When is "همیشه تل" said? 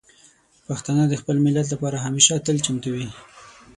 2.05-2.57